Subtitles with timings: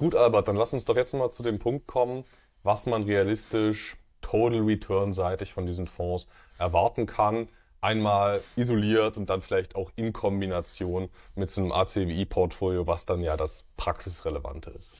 [0.00, 2.24] Gut, Albert, dann lass uns doch jetzt mal zu dem Punkt kommen,
[2.62, 6.26] was man realistisch Total Return seitig von diesen Fonds
[6.56, 7.50] erwarten kann.
[7.82, 13.36] Einmal isoliert und dann vielleicht auch in Kombination mit so einem ACWI-Portfolio, was dann ja
[13.36, 14.94] das Praxisrelevante ist.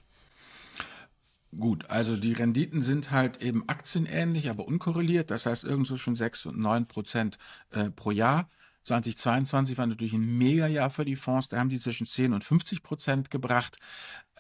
[1.59, 5.31] Gut, also die Renditen sind halt eben aktienähnlich, aber unkorreliert.
[5.31, 7.39] Das heißt irgendwo schon 6 und 9 Prozent
[7.71, 8.51] äh, pro Jahr.
[8.85, 11.49] 2022 war natürlich ein Mega-Jahr für die Fonds.
[11.49, 13.77] Da haben die zwischen 10 und 50 Prozent gebracht.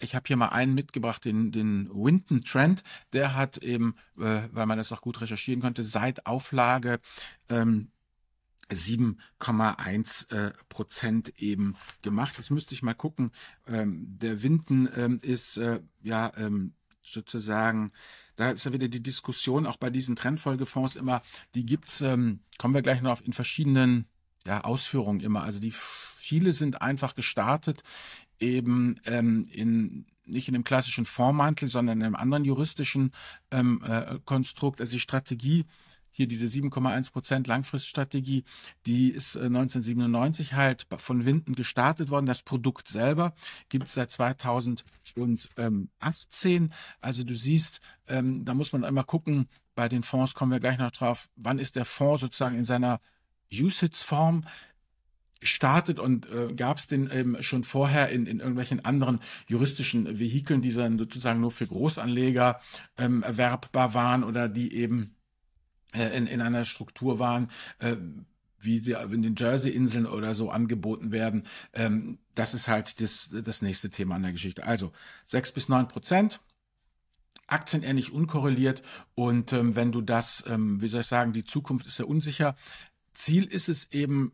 [0.00, 2.82] Ich habe hier mal einen mitgebracht, den, den Winton Trend.
[3.12, 7.00] Der hat eben, äh, weil man das auch gut recherchieren konnte, seit Auflage
[7.48, 7.90] ähm,
[8.70, 12.36] 7,1 äh, Prozent eben gemacht.
[12.36, 13.32] Jetzt müsste ich mal gucken.
[13.66, 17.92] Ähm, der Winton ähm, ist äh, ja ähm, sozusagen,
[18.36, 21.22] da ist ja wieder die Diskussion auch bei diesen Trendfolgefonds immer,
[21.54, 24.06] die gibt's, ähm, kommen wir gleich noch auf in verschiedenen
[24.46, 25.42] ja, Ausführungen immer.
[25.42, 27.82] Also die viele sind einfach gestartet
[28.38, 33.12] eben ähm, in nicht in dem klassischen Fondsmantel, sondern in einem anderen juristischen
[33.50, 34.80] ähm, äh, Konstrukt.
[34.80, 35.66] Also die Strategie
[36.12, 38.44] hier diese 7,1 Prozent Langfriststrategie,
[38.84, 42.26] die ist 1997 äh, halt von Winden gestartet worden.
[42.26, 43.32] Das Produkt selber
[43.68, 46.74] gibt es seit 2018.
[47.00, 50.76] Also du siehst, ähm, da muss man immer gucken, bei den Fonds kommen wir gleich
[50.78, 53.00] noch drauf, wann ist der Fonds sozusagen in seiner
[53.52, 54.44] Usage-Form
[55.40, 60.60] gestartet und äh, gab es den eben schon vorher in, in irgendwelchen anderen juristischen Vehikeln,
[60.60, 62.60] die dann sozusagen nur für Großanleger
[62.98, 65.16] ähm, erwerbbar waren oder die eben
[65.94, 67.48] äh, in, in einer Struktur waren,
[67.78, 67.96] äh,
[68.60, 71.46] wie sie in den Jersey-Inseln oder so angeboten werden.
[71.72, 74.64] Ähm, das ist halt das, das nächste Thema an der Geschichte.
[74.64, 74.92] Also
[75.24, 76.40] sechs bis neun Prozent.
[77.46, 78.82] Aktienähnlich unkorreliert
[79.16, 82.54] und ähm, wenn du das, ähm, wie soll ich sagen, die Zukunft ist ja unsicher.
[83.12, 84.32] Ziel ist es eben,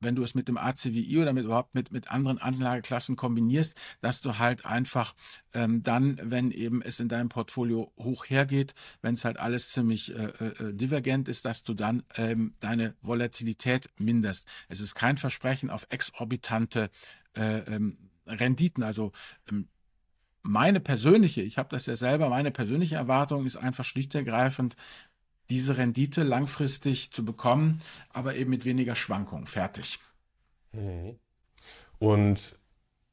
[0.00, 4.20] wenn du es mit dem ACWI oder mit überhaupt mit, mit anderen Anlageklassen kombinierst, dass
[4.20, 5.14] du halt einfach
[5.52, 10.14] ähm, dann, wenn eben es in deinem Portfolio hoch hergeht, wenn es halt alles ziemlich
[10.14, 14.46] äh, äh, divergent ist, dass du dann ähm, deine Volatilität minderst.
[14.68, 16.90] Es ist kein Versprechen auf exorbitante
[17.34, 18.82] äh, ähm, Renditen.
[18.82, 19.12] Also
[19.50, 19.68] ähm,
[20.42, 24.76] meine persönliche, ich habe das ja selber, meine persönliche Erwartung ist einfach schlicht ergreifend,
[25.50, 29.46] diese Rendite langfristig zu bekommen, aber eben mit weniger Schwankung.
[29.46, 29.98] Fertig.
[30.72, 31.18] Mhm.
[31.98, 32.58] Und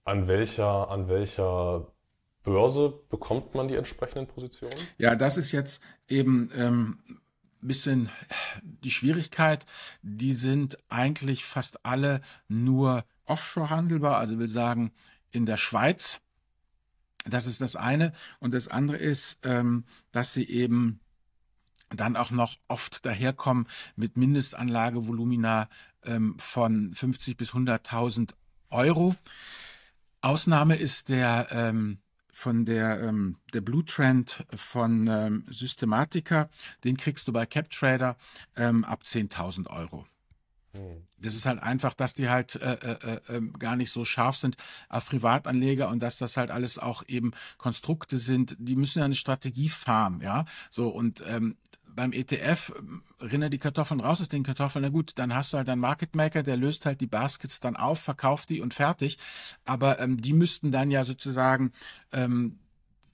[0.03, 1.87] an welcher, an welcher
[2.43, 4.75] Börse bekommt man die entsprechenden Positionen?
[4.97, 6.99] Ja, das ist jetzt eben ähm,
[7.67, 8.09] bisschen
[8.61, 9.65] die Schwierigkeit.
[10.01, 14.91] Die sind eigentlich fast alle nur offshore handelbar, also will sagen
[15.31, 16.21] in der Schweiz.
[17.25, 18.13] Das ist das eine.
[18.39, 20.99] Und das andere ist, ähm, dass sie eben
[21.89, 25.69] dann auch noch oft daherkommen mit Mindestanlagevolumina
[26.03, 28.31] ähm, von 50 bis 100.000
[28.69, 29.15] Euro.
[30.21, 31.99] Ausnahme ist der ähm,
[32.31, 36.49] von der ähm, der Blue Trend von ähm, Systematica.
[36.83, 38.17] Den kriegst du bei CapTrader
[38.57, 40.05] ähm, ab 10.000 Euro.
[41.17, 44.37] Das ist halt einfach, dass die halt äh, äh, äh, ähm, gar nicht so scharf
[44.37, 44.57] sind
[44.89, 48.55] auf Privatanleger und dass das halt alles auch eben Konstrukte sind.
[48.59, 50.45] Die müssen ja eine Strategie fahren, ja.
[50.69, 51.57] So und ähm,
[51.95, 52.73] beim ETF
[53.21, 55.81] äh, rinne die Kartoffeln raus aus den Kartoffeln, na gut, dann hast du halt einen
[55.81, 59.17] Market Maker, der löst halt die Baskets dann auf, verkauft die und fertig.
[59.63, 61.71] Aber ähm, die müssten dann ja sozusagen
[62.11, 62.59] ähm,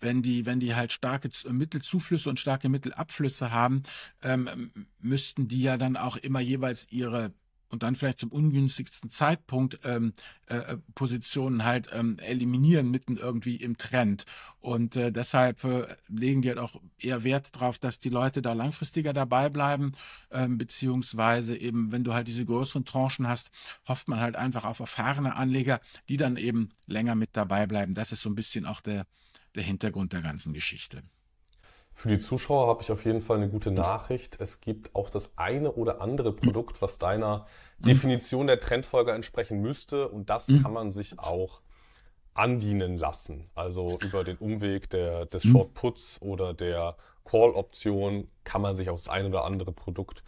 [0.01, 3.83] wenn die, wenn die halt starke Mittelzuflüsse und starke Mittelabflüsse haben,
[4.23, 7.31] ähm, müssten die ja dann auch immer jeweils ihre
[7.71, 10.13] und dann vielleicht zum ungünstigsten Zeitpunkt ähm,
[10.47, 14.25] äh, äh, Positionen halt ähm, eliminieren mitten irgendwie im Trend.
[14.59, 18.53] Und äh, deshalb äh, legen die halt auch eher Wert drauf, dass die Leute da
[18.53, 19.93] langfristiger dabei bleiben,
[20.29, 23.49] ähm, beziehungsweise eben, wenn du halt diese größeren Tranchen hast,
[23.87, 25.79] hofft man halt einfach auf erfahrene Anleger,
[26.09, 27.93] die dann eben länger mit dabei bleiben.
[27.93, 29.07] Das ist so ein bisschen auch der,
[29.55, 31.03] der Hintergrund der ganzen Geschichte.
[32.01, 34.41] Für die Zuschauer habe ich auf jeden Fall eine gute Nachricht.
[34.41, 37.45] Es gibt auch das eine oder andere Produkt, was deiner
[37.77, 40.07] Definition der Trendfolger entsprechen müsste.
[40.07, 40.63] Und das mhm.
[40.63, 41.61] kann man sich auch
[42.33, 43.51] andienen lassen.
[43.53, 45.51] Also über den Umweg der, des mhm.
[45.51, 50.23] Short Puts oder der Call-Option kann man sich auch das ein oder andere Produkt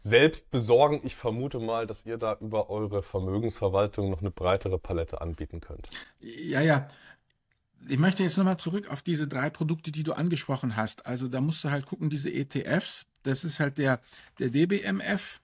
[0.00, 1.00] selbst besorgen.
[1.02, 5.88] Ich vermute mal, dass ihr da über eure Vermögensverwaltung noch eine breitere Palette anbieten könnt.
[6.20, 6.86] Ja, ja
[7.88, 11.06] ich möchte jetzt nochmal zurück auf diese drei Produkte, die du angesprochen hast.
[11.06, 14.00] Also da musst du halt gucken, diese ETFs, das ist halt der,
[14.38, 15.40] der DBMF,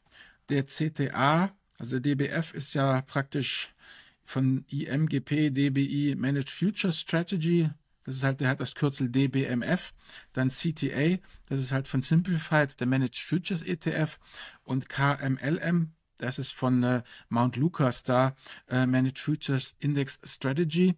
[0.49, 3.75] der CTA, also der DBF ist ja praktisch
[4.25, 7.71] von IMGP, DBI Managed Future Strategy.
[8.05, 9.93] Das ist halt, der hat das Kürzel DBMF.
[10.33, 14.19] Dann CTA, das ist halt von Simplified, der Managed Futures ETF.
[14.63, 18.35] Und KMLM, das ist von äh, Mount Lucas da,
[18.69, 20.95] äh, Managed Futures Index Strategy.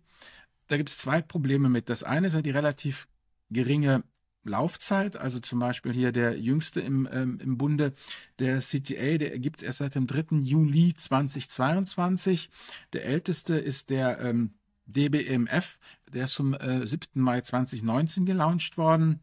[0.72, 1.90] Da gibt es zwei Probleme mit.
[1.90, 3.06] Das eine ja die relativ
[3.50, 4.04] geringe
[4.42, 7.92] Laufzeit, also zum Beispiel hier der jüngste im, ähm, im Bunde,
[8.38, 10.36] der CTA, der gibt es erst seit dem 3.
[10.38, 12.48] Juli 2022.
[12.94, 14.54] Der älteste ist der ähm,
[14.86, 15.78] DBMF,
[16.10, 17.20] der ist zum äh, 7.
[17.20, 19.20] Mai 2019 gelauncht worden.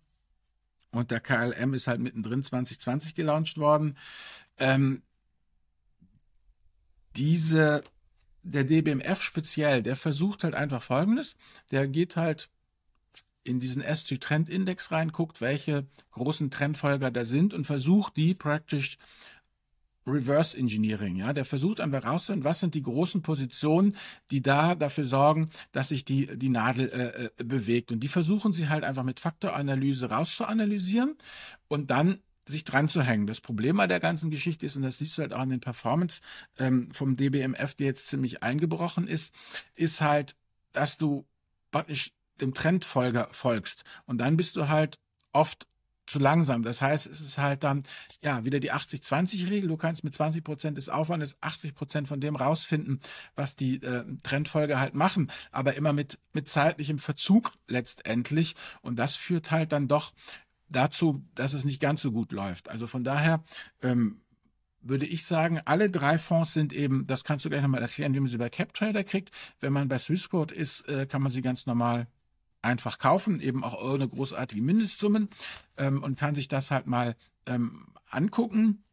[0.91, 3.97] Und der KLM ist halt mittendrin 2020 gelauncht worden.
[4.57, 5.01] Ähm,
[7.15, 7.83] diese,
[8.49, 11.35] der DBMF speziell, der versucht halt einfach Folgendes.
[11.71, 12.49] Der geht halt
[13.43, 18.35] in diesen SG Trend Index rein, guckt, welche großen Trendfolger da sind und versucht die
[18.35, 18.97] praktisch
[20.05, 23.95] Reverse Engineering, ja, der versucht einfach rauszufinden, was sind die großen Positionen,
[24.31, 27.91] die da dafür sorgen, dass sich die, die Nadel äh, äh, bewegt.
[27.91, 31.15] Und die versuchen sie halt einfach mit Faktoranalyse rauszuanalysieren
[31.67, 32.19] und dann
[32.51, 33.27] sich dran zu hängen.
[33.27, 35.61] Das Problem bei der ganzen Geschichte ist, und das siehst du halt auch an den
[35.61, 36.21] Performance
[36.57, 39.33] ähm, vom DBMF, der jetzt ziemlich eingebrochen ist,
[39.75, 40.35] ist halt,
[40.71, 41.25] dass du
[41.71, 42.11] praktisch
[42.41, 43.83] dem Trendfolger folgst.
[44.05, 44.99] Und dann bist du halt
[45.33, 45.67] oft
[46.09, 46.63] zu langsam.
[46.63, 47.83] Das heißt, es ist halt dann,
[48.21, 49.69] ja, wieder die 80-20-Regel.
[49.69, 52.99] Du kannst mit 20 Prozent des Aufwandes 80 Prozent von dem rausfinden,
[53.35, 58.55] was die äh, Trendfolger halt machen, aber immer mit, mit zeitlichem Verzug letztendlich.
[58.81, 60.11] Und das führt halt dann doch
[60.69, 62.69] dazu, dass es nicht ganz so gut läuft.
[62.69, 63.43] Also von daher,
[63.81, 64.21] ähm,
[64.81, 68.19] würde ich sagen, alle drei Fonds sind eben, das kannst du gleich nochmal erklären, wie
[68.19, 69.31] man sie bei CapTrader kriegt.
[69.59, 72.07] Wenn man bei Swissquote ist, äh, kann man sie ganz normal
[72.61, 75.29] einfach kaufen, eben auch ohne großartige Mindestsummen
[75.77, 78.83] ähm, und kann sich das halt mal ähm, angucken.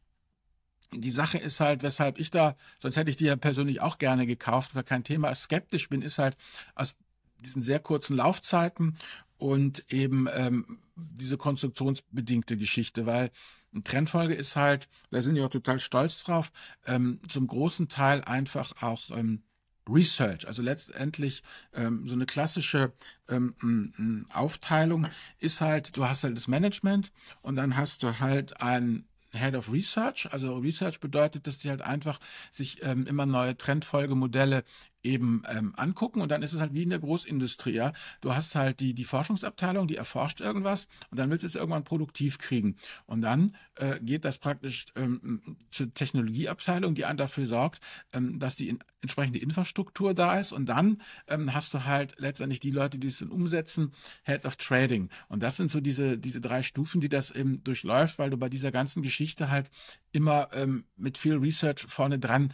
[0.93, 4.26] Die Sache ist halt, weshalb ich da, sonst hätte ich die ja persönlich auch gerne
[4.26, 6.37] gekauft, weil kein Thema skeptisch bin, ist halt
[6.75, 6.96] aus
[7.38, 8.96] diesen sehr kurzen Laufzeiten
[9.38, 13.30] und eben ähm, diese konstruktionsbedingte Geschichte, weil
[13.72, 16.52] eine Trendfolge ist halt, da sind wir auch total stolz drauf,
[16.86, 19.42] ähm, zum großen Teil einfach auch ähm,
[19.88, 21.42] Research, also letztendlich
[21.72, 22.92] ähm, so eine klassische
[23.28, 25.06] ähm, Aufteilung
[25.38, 27.12] ist halt, du hast halt das Management
[27.42, 30.28] und dann hast du halt ein Head of Research.
[30.32, 32.18] Also Research bedeutet, dass die halt einfach
[32.50, 34.64] sich ähm, immer neue Trendfolgemodelle
[35.06, 37.72] eben ähm, angucken und dann ist es halt wie in der Großindustrie.
[37.72, 37.92] Ja?
[38.20, 41.84] Du hast halt die, die Forschungsabteilung, die erforscht irgendwas und dann willst du es irgendwann
[41.84, 42.76] produktiv kriegen.
[43.06, 47.80] Und dann äh, geht das praktisch ähm, zur Technologieabteilung, die einen dafür sorgt,
[48.12, 52.60] ähm, dass die in, entsprechende Infrastruktur da ist und dann ähm, hast du halt letztendlich
[52.60, 53.92] die Leute, die es dann umsetzen,
[54.24, 55.08] Head of Trading.
[55.28, 58.48] Und das sind so diese, diese drei Stufen, die das eben durchläuft, weil du bei
[58.48, 59.70] dieser ganzen Geschichte halt
[60.10, 62.52] immer ähm, mit viel Research vorne dran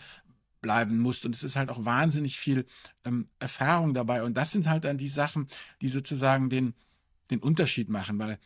[0.63, 1.27] bleiben musst.
[1.27, 2.65] Und es ist halt auch wahnsinnig viel
[3.05, 4.23] ähm, Erfahrung dabei.
[4.23, 5.49] Und das sind halt dann die Sachen,
[5.83, 6.75] die sozusagen den,
[7.31, 8.39] den Unterschied machen, weil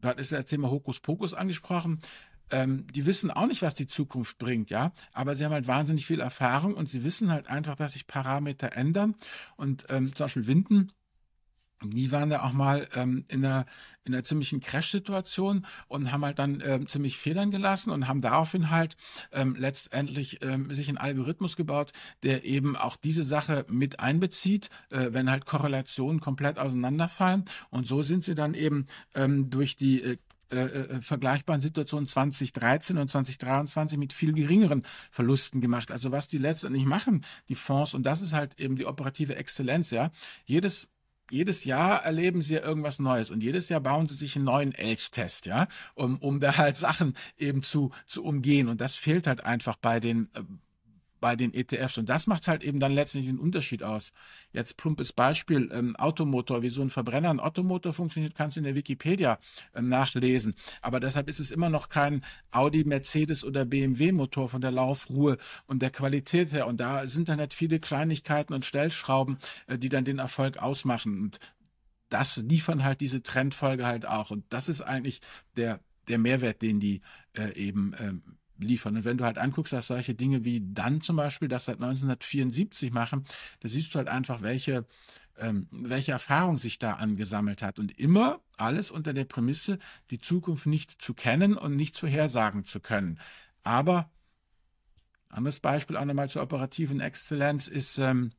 [0.00, 2.00] du hattest ja das Thema Hokuspokus angesprochen.
[2.50, 6.06] Ähm, die wissen auch nicht, was die Zukunft bringt, ja, aber sie haben halt wahnsinnig
[6.06, 9.16] viel Erfahrung und sie wissen halt einfach, dass sich Parameter ändern.
[9.56, 10.92] Und ähm, zum Beispiel Winden
[11.82, 13.66] die waren da auch mal ähm, in, einer,
[14.04, 18.70] in einer ziemlichen Crash-Situation und haben halt dann ähm, ziemlich federn gelassen und haben daraufhin
[18.70, 18.96] halt
[19.32, 21.92] ähm, letztendlich ähm, sich einen Algorithmus gebaut,
[22.22, 27.44] der eben auch diese Sache mit einbezieht, äh, wenn halt Korrelationen komplett auseinanderfallen.
[27.70, 30.16] Und so sind sie dann eben ähm, durch die äh,
[30.50, 35.90] äh, äh vergleichbaren Situationen 2013 und 2023 mit viel geringeren Verlusten gemacht.
[35.90, 39.90] Also was die letztendlich machen, die Fonds, und das ist halt eben die operative Exzellenz,
[39.90, 40.10] ja.
[40.46, 40.88] Jedes
[41.30, 44.72] jedes Jahr erleben sie ja irgendwas Neues und jedes Jahr bauen sie sich einen neuen
[44.72, 48.68] Elchtest, ja, um, um da halt Sachen eben zu, zu umgehen.
[48.68, 50.42] Und das fehlt halt einfach bei den, äh,
[51.26, 51.98] bei den ETFs.
[51.98, 54.12] Und das macht halt eben dann letztendlich den Unterschied aus.
[54.52, 58.64] Jetzt plumpes Beispiel, ähm, Automotor, wie so ein Verbrenner, ein Automotor funktioniert, kannst du in
[58.64, 59.40] der Wikipedia
[59.74, 60.54] ähm, nachlesen.
[60.82, 65.82] Aber deshalb ist es immer noch kein Audi, Mercedes oder BMW-Motor von der Laufruhe und
[65.82, 66.68] der Qualität her.
[66.68, 71.20] Und da sind dann halt viele Kleinigkeiten und Stellschrauben, äh, die dann den Erfolg ausmachen.
[71.20, 71.40] Und
[72.08, 74.30] das liefern halt diese Trendfolge halt auch.
[74.30, 75.20] Und das ist eigentlich
[75.56, 77.00] der, der Mehrwert, den die
[77.36, 78.22] äh, eben ähm,
[78.58, 78.96] liefern.
[78.96, 82.92] Und wenn du halt anguckst, dass solche Dinge wie dann zum Beispiel das seit 1974
[82.92, 83.24] machen,
[83.60, 84.86] da siehst du halt einfach, welche,
[85.38, 87.78] ähm, welche Erfahrung sich da angesammelt hat.
[87.78, 89.78] Und immer alles unter der Prämisse,
[90.10, 93.18] die Zukunft nicht zu kennen und nicht vorhersagen zu können.
[93.62, 94.10] Aber
[95.30, 98.32] anderes Beispiel auch nochmal zur operativen Exzellenz ist ähm,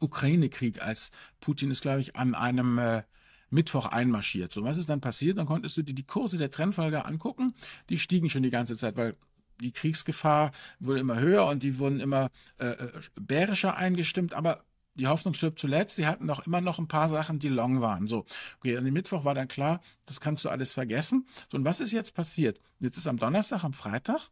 [0.00, 1.10] Ukraine-Krieg, als
[1.40, 3.02] Putin ist, glaube ich, an einem äh,
[3.50, 4.52] Mittwoch einmarschiert.
[4.52, 5.38] So, was ist dann passiert?
[5.38, 7.54] Dann konntest du dir die Kurse der Trendfolger angucken.
[7.88, 9.16] Die stiegen schon die ganze Zeit, weil
[9.60, 14.64] die Kriegsgefahr wurde immer höher und die wurden immer äh, äh bärischer eingestimmt, aber
[14.94, 15.96] die Hoffnung stirbt zuletzt.
[15.96, 18.06] Sie hatten noch immer noch ein paar Sachen, die long waren.
[18.06, 18.26] So,
[18.58, 21.26] okay, an dem Mittwoch war dann klar, das kannst du alles vergessen.
[21.50, 22.60] So, und was ist jetzt passiert?
[22.80, 24.28] Jetzt ist am Donnerstag, am Freitag,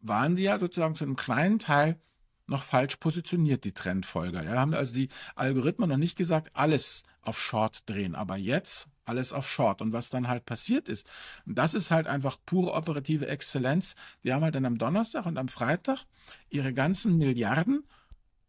[0.00, 1.98] waren die ja sozusagen zu einem kleinen Teil
[2.46, 4.42] noch falsch positioniert, die Trendfolger.
[4.44, 9.32] Ja, haben also die Algorithmen noch nicht gesagt, alles auf Short drehen, aber jetzt alles
[9.32, 9.80] auf Short.
[9.82, 11.10] Und was dann halt passiert ist,
[11.46, 13.94] und das ist halt einfach pure operative Exzellenz.
[14.24, 16.04] Die haben halt dann am Donnerstag und am Freitag
[16.50, 17.84] ihre ganzen Milliarden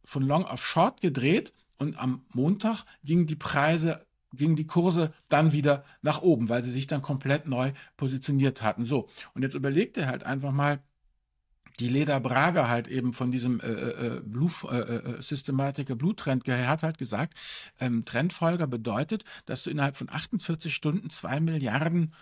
[0.03, 5.51] von Long auf Short gedreht und am Montag gingen die Preise gingen die Kurse dann
[5.51, 8.85] wieder nach oben, weil sie sich dann komplett neu positioniert hatten.
[8.85, 10.81] So, und jetzt überlegt er halt einfach mal,
[11.79, 16.47] die Leda Braga halt eben von diesem äh, äh, äh Blue, äh, äh, Systematiker Bluttrend
[16.47, 17.33] hat halt gesagt,
[17.79, 22.13] ähm, Trendfolger bedeutet, dass du innerhalb von 48 Stunden zwei Milliarden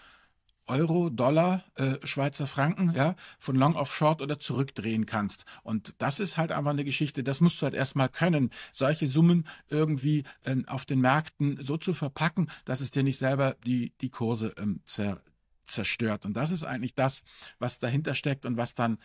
[0.67, 5.46] Euro, Dollar, äh, Schweizer Franken, ja, von Long auf Short oder zurückdrehen kannst.
[5.63, 9.48] Und das ist halt einfach eine Geschichte, das musst du halt erstmal können, solche Summen
[9.70, 14.10] irgendwie äh, auf den Märkten so zu verpacken, dass es dir nicht selber die, die
[14.10, 15.22] Kurse ähm, zer,
[15.65, 16.25] zerstört.
[16.25, 17.24] Und das ist eigentlich das,
[17.60, 18.98] was dahinter steckt und was dann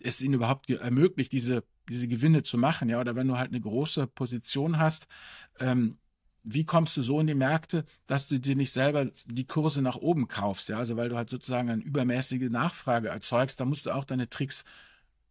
[0.00, 3.60] es ihnen überhaupt ermöglicht, diese, diese Gewinne zu machen, ja, oder wenn du halt eine
[3.60, 5.06] große Position hast,
[5.58, 5.98] ähm,
[6.48, 9.96] wie kommst du so in die Märkte, dass du dir nicht selber die Kurse nach
[9.96, 13.90] oben kaufst, ja, also weil du halt sozusagen eine übermäßige Nachfrage erzeugst, da musst du
[13.90, 14.64] auch deine Tricks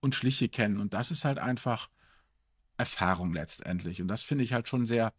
[0.02, 0.80] und Schliche kennen.
[0.80, 1.90] Und das ist halt einfach
[2.78, 4.02] Erfahrung letztendlich.
[4.02, 5.14] Und das finde ich halt schon sehr,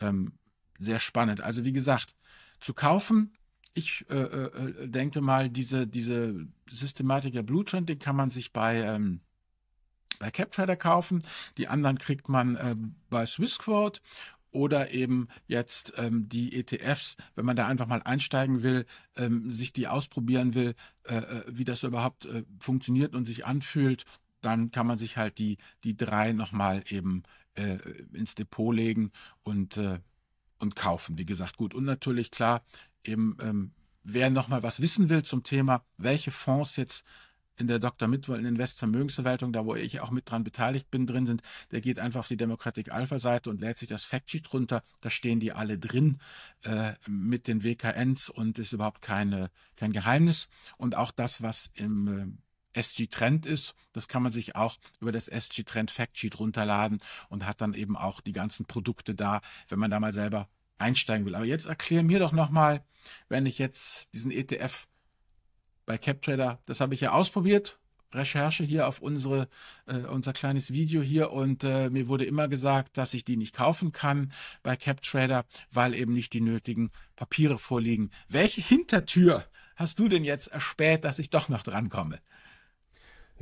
[0.00, 0.32] ähm,
[0.80, 1.40] sehr spannend.
[1.40, 2.16] Also wie gesagt,
[2.58, 3.32] zu kaufen
[3.74, 8.82] ich äh, äh, denke mal, diese, diese Systematik der Blutschritt, den kann man sich bei,
[8.82, 9.20] ähm,
[10.18, 11.22] bei CapTrader kaufen.
[11.56, 12.76] Die anderen kriegt man äh,
[13.08, 14.00] bei Swissquote
[14.52, 18.86] oder eben jetzt ähm, die ETFs, wenn man da einfach mal einsteigen will,
[19.16, 20.74] ähm, sich die ausprobieren will,
[21.04, 24.04] äh, äh, wie das überhaupt äh, funktioniert und sich anfühlt,
[24.40, 27.22] dann kann man sich halt die, die drei nochmal eben
[27.54, 27.78] äh,
[28.12, 29.12] ins Depot legen
[29.42, 30.00] und, äh,
[30.58, 31.18] und kaufen.
[31.18, 31.74] Wie gesagt, gut.
[31.74, 32.62] Und natürlich klar,
[33.04, 37.04] eben, ähm, wer noch mal was wissen will zum Thema, welche Fonds jetzt
[37.60, 38.08] in der Dr.
[38.08, 41.98] Mitwoll Invest Vermögensverwaltung, da wo ich auch mit dran beteiligt bin, drin sind, der geht
[41.98, 44.82] einfach auf die Democratic Alpha Seite und lädt sich das Factsheet runter.
[45.02, 46.18] Da stehen die alle drin
[46.62, 50.48] äh, mit den WKNs und ist überhaupt keine, kein Geheimnis.
[50.78, 52.38] Und auch das, was im
[52.74, 56.98] äh, SG Trend ist, das kann man sich auch über das SG Trend Factsheet runterladen
[57.28, 60.48] und hat dann eben auch die ganzen Produkte da, wenn man da mal selber
[60.80, 61.34] einsteigen will.
[61.34, 62.82] Aber jetzt erklär mir doch nochmal,
[63.28, 64.86] wenn ich jetzt diesen ETF
[65.86, 67.78] bei CapTrader, das habe ich ja ausprobiert,
[68.12, 69.48] Recherche hier auf unsere,
[69.86, 73.54] äh, unser kleines Video hier und äh, mir wurde immer gesagt, dass ich die nicht
[73.54, 74.32] kaufen kann
[74.62, 78.10] bei CapTrader, weil eben nicht die nötigen Papiere vorliegen.
[78.28, 79.44] Welche Hintertür
[79.76, 82.18] hast du denn jetzt erspäht, dass ich doch noch drankomme?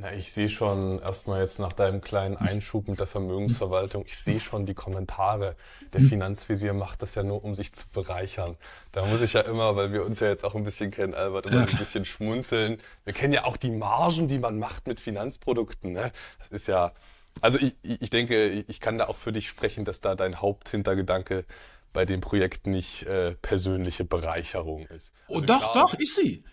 [0.01, 4.39] Na, ich sehe schon erstmal jetzt nach deinem kleinen Einschub mit der Vermögensverwaltung, ich sehe
[4.39, 5.57] schon die Kommentare.
[5.93, 8.55] Der Finanzvisier macht das ja nur, um sich zu bereichern.
[8.93, 11.47] Da muss ich ja immer, weil wir uns ja jetzt auch ein bisschen kennen, Albert,
[11.47, 12.79] immer ein bisschen schmunzeln.
[13.03, 15.91] Wir kennen ja auch die Margen, die man macht mit Finanzprodukten.
[15.91, 16.13] Ne?
[16.37, 16.93] Das ist ja,
[17.41, 21.43] also ich, ich denke, ich kann da auch für dich sprechen, dass da dein Haupthintergedanke
[21.91, 25.11] bei dem Projekt nicht äh, persönliche Bereicherung ist.
[25.27, 26.45] Oh, also oh, doch, klar, doch, ist sie.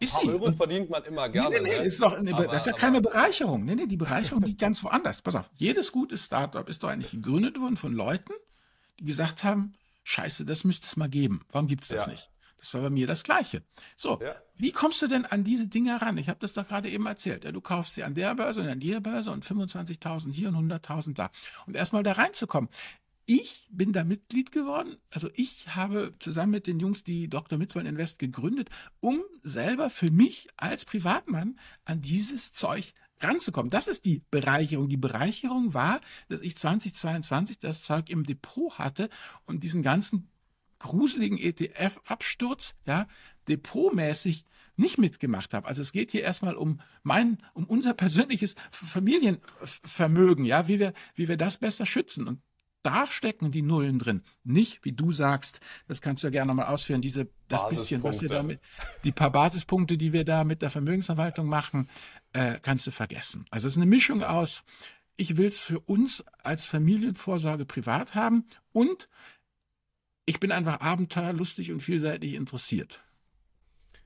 [0.00, 1.50] Ist paar Euro verdient man immer gerne.
[1.50, 1.84] Nee, nee, nee, ne?
[1.84, 3.64] ist doch, nee, aber, das ist ja keine Bereicherung.
[3.64, 5.22] Nee, nee, die Bereicherung liegt ganz woanders.
[5.22, 8.32] Pass auf, jedes gute Startup ist doch eigentlich gegründet worden von Leuten,
[8.98, 9.74] die gesagt haben,
[10.04, 11.42] scheiße, das müsste es mal geben.
[11.52, 12.12] Warum gibt es das ja.
[12.12, 12.30] nicht?
[12.58, 13.62] Das war bei mir das Gleiche.
[13.96, 14.34] So, ja.
[14.56, 16.18] wie kommst du denn an diese Dinge ran?
[16.18, 17.44] Ich habe das doch gerade eben erzählt.
[17.44, 20.70] Ja, du kaufst sie an der Börse und an der Börse und 25.000 hier und
[20.70, 21.30] 100.000 da.
[21.66, 22.68] Und erstmal da reinzukommen
[23.30, 24.96] ich bin da Mitglied geworden.
[25.08, 27.60] Also ich habe zusammen mit den Jungs die Dr.
[27.60, 33.70] Mitwoll Invest gegründet, um selber für mich als Privatmann an dieses Zeug ranzukommen.
[33.70, 34.88] Das ist die Bereicherung.
[34.88, 39.08] Die Bereicherung war, dass ich 2022 das Zeug im Depot hatte
[39.46, 40.28] und diesen ganzen
[40.80, 43.06] gruseligen ETF-Absturz, ja,
[43.46, 44.44] depotmäßig
[44.74, 45.68] nicht mitgemacht habe.
[45.68, 51.28] Also es geht hier erstmal um mein, um unser persönliches Familienvermögen, ja, wie wir, wie
[51.28, 52.26] wir das besser schützen.
[52.26, 52.40] Und
[52.82, 54.22] da stecken die Nullen drin.
[54.44, 58.22] Nicht, wie du sagst, das kannst du ja gerne nochmal ausführen, diese, das bisschen, was
[58.22, 58.60] wir damit,
[59.04, 61.88] die paar Basispunkte, die wir da mit der Vermögensverwaltung machen,
[62.32, 63.44] äh, kannst du vergessen.
[63.50, 64.64] Also es ist eine Mischung aus,
[65.16, 69.08] ich will es für uns als Familienvorsorge privat haben und
[70.24, 73.02] ich bin einfach abenteuerlustig und vielseitig interessiert.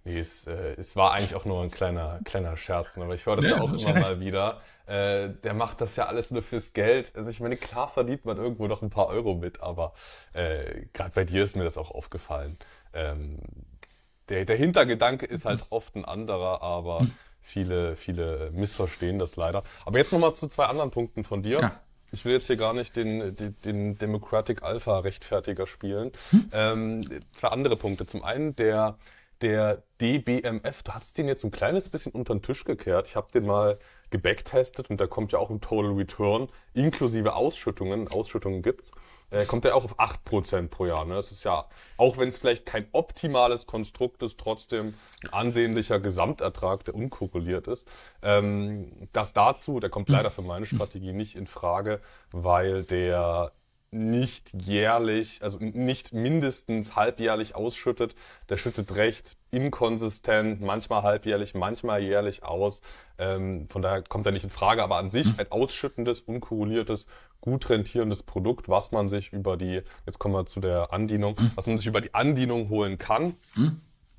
[0.06, 3.36] Nee, es, äh, es war eigentlich auch nur ein kleiner, kleiner Scherz, aber ich höre
[3.36, 4.60] das ja, ja auch immer mal wieder.
[4.86, 7.12] Äh, der macht das ja alles nur fürs Geld.
[7.16, 9.94] Also ich meine, klar verdient man irgendwo noch ein paar Euro mit, aber
[10.34, 12.58] äh, gerade bei dir ist mir das auch aufgefallen.
[12.92, 13.38] Ähm,
[14.28, 17.12] der, der Hintergedanke ist halt oft ein anderer, aber hm.
[17.40, 19.62] viele, viele missverstehen das leider.
[19.86, 21.60] Aber jetzt nochmal zu zwei anderen Punkten von dir.
[21.60, 21.80] Ja.
[22.12, 26.12] Ich will jetzt hier gar nicht den, den, den Democratic Alpha Rechtfertiger spielen.
[26.30, 26.50] Hm?
[26.52, 28.06] Ähm, zwei andere Punkte.
[28.06, 28.98] Zum einen der
[29.44, 33.08] der DBMF, du hast den jetzt ein kleines bisschen unter den Tisch gekehrt.
[33.08, 38.08] Ich habe den mal gebacktestet und der kommt ja auch im Total Return, inklusive Ausschüttungen,
[38.08, 38.92] Ausschüttungen gibt's,
[39.30, 41.04] äh, kommt er auch auf 8% pro Jahr.
[41.04, 41.16] Ne?
[41.16, 41.66] Das ist ja,
[41.98, 47.86] auch wenn es vielleicht kein optimales Konstrukt ist, trotzdem ein ansehnlicher Gesamtertrag, der unkorreliert ist.
[48.22, 52.00] Ähm, das dazu, der kommt leider für meine Strategie nicht in Frage,
[52.32, 53.52] weil der
[53.94, 58.14] nicht jährlich, also nicht mindestens halbjährlich ausschüttet.
[58.48, 62.82] Der schüttet recht inkonsistent, manchmal halbjährlich, manchmal jährlich aus.
[63.18, 67.06] Ähm, von daher kommt er nicht in Frage, aber an sich ein ausschüttendes, unkorreliertes,
[67.40, 71.66] gut rentierendes Produkt, was man sich über die, jetzt kommen wir zu der Andienung, was
[71.66, 73.36] man sich über die Andienung holen kann,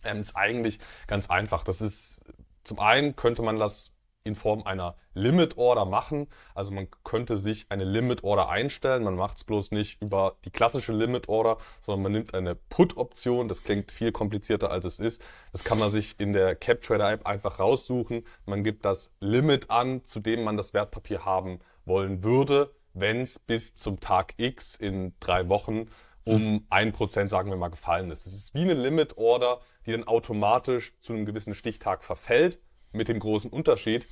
[0.04, 1.64] ähm, ist eigentlich ganz einfach.
[1.64, 2.22] Das ist,
[2.64, 3.95] zum einen könnte man das
[4.26, 6.28] in Form einer Limit Order machen.
[6.56, 9.04] Also man könnte sich eine Limit Order einstellen.
[9.04, 13.48] Man macht es bloß nicht über die klassische Limit Order, sondern man nimmt eine Put-Option.
[13.48, 15.24] Das klingt viel komplizierter als es ist.
[15.52, 18.24] Das kann man sich in der CapTrader App einfach raussuchen.
[18.46, 23.38] Man gibt das Limit an, zu dem man das Wertpapier haben wollen würde, wenn es
[23.38, 25.88] bis zum Tag X in drei Wochen
[26.24, 28.26] um ein Prozent, sagen wir mal, gefallen ist.
[28.26, 32.58] Das ist wie eine Limit Order, die dann automatisch zu einem gewissen Stichtag verfällt
[32.96, 34.08] mit dem großen Unterschied,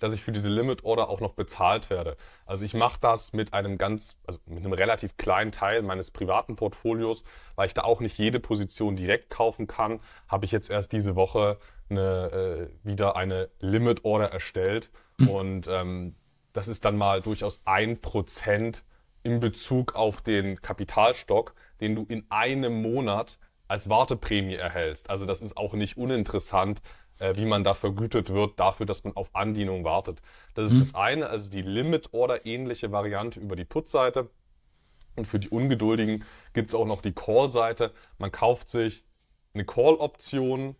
[0.00, 2.16] dass ich für diese Limit Order auch noch bezahlt werde.
[2.44, 6.56] Also ich mache das mit einem ganz, also mit einem relativ kleinen Teil meines privaten
[6.56, 7.24] Portfolios,
[7.54, 11.16] weil ich da auch nicht jede Position direkt kaufen kann, habe ich jetzt erst diese
[11.16, 15.28] Woche eine, äh, wieder eine Limit Order erstellt mhm.
[15.28, 16.14] und ähm,
[16.52, 18.84] das ist dann mal durchaus ein Prozent
[19.22, 23.38] in Bezug auf den Kapitalstock, den du in einem Monat
[23.68, 25.10] als Warteprämie erhältst.
[25.10, 26.80] Also das ist auch nicht uninteressant,
[27.18, 30.20] äh, wie man da vergütet wird dafür, dass man auf Andienung wartet.
[30.54, 30.78] Das ist mhm.
[30.80, 34.30] das eine, also die Limit-Order-ähnliche Variante über die Put-Seite.
[35.16, 37.92] Und für die Ungeduldigen gibt es auch noch die Call-Seite.
[38.18, 39.04] Man kauft sich
[39.54, 40.76] eine Call-Option,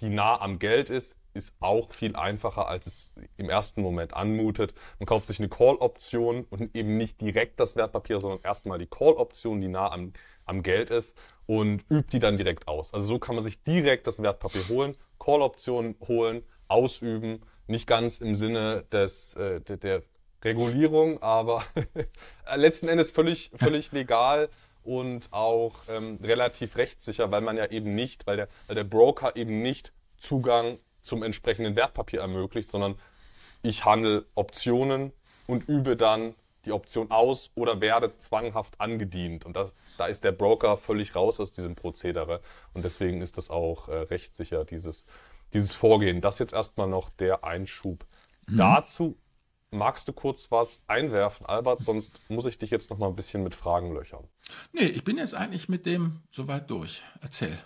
[0.00, 4.74] die nah am Geld ist, ist auch viel einfacher, als es im ersten Moment anmutet.
[4.98, 9.60] Man kauft sich eine Call-Option und eben nicht direkt das Wertpapier, sondern erstmal die Call-Option,
[9.60, 10.14] die nah am,
[10.46, 12.94] am Geld ist und übt die dann direkt aus.
[12.94, 17.42] Also so kann man sich direkt das Wertpapier holen Call-Option holen, ausüben.
[17.66, 20.02] Nicht ganz im Sinne des, äh, der, der
[20.42, 21.64] Regulierung, aber
[22.56, 24.48] letzten Endes völlig, völlig legal
[24.84, 29.34] und auch ähm, relativ rechtssicher, weil man ja eben nicht, weil der, weil der Broker
[29.34, 32.96] eben nicht Zugang zum entsprechenden Wertpapier ermöglicht, sondern
[33.62, 35.12] ich handle Optionen
[35.46, 36.34] und übe dann
[36.66, 39.46] die Option aus oder werde zwanghaft angedient.
[39.46, 42.40] Und das, da ist der Broker völlig raus aus diesem Prozedere.
[42.74, 45.06] Und deswegen ist das auch äh, rechtssicher, dieses,
[45.52, 46.20] dieses Vorgehen.
[46.20, 48.04] Das jetzt erstmal noch der Einschub.
[48.46, 48.56] Mhm.
[48.56, 49.16] Dazu
[49.70, 53.42] magst du kurz was einwerfen, Albert, sonst muss ich dich jetzt noch mal ein bisschen
[53.42, 54.24] mit Fragen löchern.
[54.72, 57.02] Nee, ich bin jetzt eigentlich mit dem soweit durch.
[57.20, 57.58] Erzähl.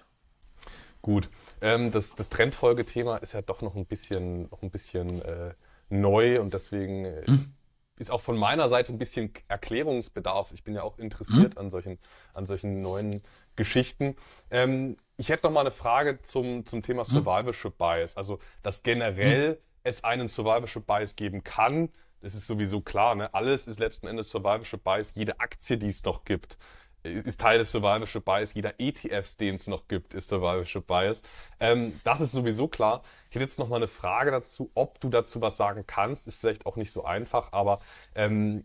[1.02, 1.28] Gut.
[1.60, 5.54] Ähm, das, das Trendfolgethema ist ja doch noch ein bisschen, noch ein bisschen äh,
[5.88, 7.52] neu und deswegen äh, hm
[8.00, 10.52] ist auch von meiner Seite ein bisschen Erklärungsbedarf.
[10.52, 11.60] Ich bin ja auch interessiert mhm.
[11.60, 11.98] an solchen,
[12.32, 13.22] an solchen neuen
[13.56, 14.16] Geschichten.
[14.50, 17.12] Ähm, ich hätte noch mal eine Frage zum, zum Thema hm?
[17.12, 18.16] Survivorship Bias.
[18.16, 19.56] Also, dass generell mhm.
[19.84, 21.90] es einen Survivorship Bias geben kann,
[22.22, 23.14] das ist sowieso klar.
[23.14, 23.32] Ne?
[23.34, 25.12] Alles ist letzten Endes Survivorship Bias.
[25.14, 26.56] Jede Aktie, die es noch gibt,
[27.02, 28.54] ist Teil des Survivorship Bias.
[28.54, 31.22] Jeder ETFs, den es noch gibt, ist Survivorship Bias.
[31.58, 33.02] Ähm, das ist sowieso klar.
[33.28, 36.26] Ich hätte jetzt noch mal eine Frage dazu, ob du dazu was sagen kannst.
[36.26, 37.80] Ist vielleicht auch nicht so einfach, aber
[38.14, 38.64] ähm,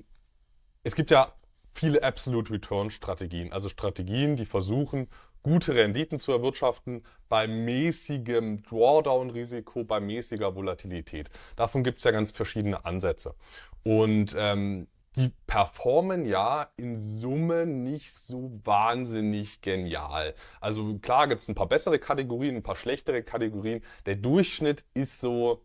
[0.83, 1.33] es gibt ja
[1.73, 5.07] viele Absolute Return Strategien, also Strategien, die versuchen,
[5.43, 11.29] gute Renditen zu erwirtschaften bei mäßigem Drawdown-Risiko, bei mäßiger Volatilität.
[11.55, 13.35] Davon gibt es ja ganz verschiedene Ansätze.
[13.83, 20.33] Und ähm, die performen ja in Summe nicht so wahnsinnig genial.
[20.59, 23.81] Also klar gibt es ein paar bessere Kategorien, ein paar schlechtere Kategorien.
[24.05, 25.63] Der Durchschnitt ist so,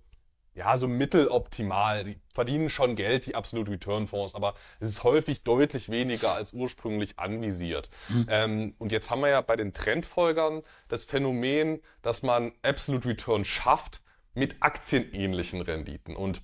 [0.55, 2.05] ja, so mitteloptimal.
[2.05, 6.53] Die verdienen schon Geld, die Absolute Return Fonds, aber es ist häufig deutlich weniger als
[6.53, 7.91] ursprünglich anvisiert.
[8.09, 8.27] Mhm.
[8.29, 13.45] Ähm, und jetzt haben wir ja bei den Trendfolgern das Phänomen, dass man Absolute Return
[13.45, 14.01] schafft
[14.35, 16.15] mit aktienähnlichen Renditen.
[16.15, 16.43] Und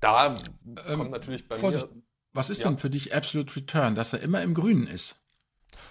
[0.00, 0.34] da
[0.86, 2.02] ähm, kommt natürlich bei Vorsicht, mir.
[2.32, 2.68] Was ist ja.
[2.68, 5.16] denn für dich Absolute Return, dass er immer im Grünen ist?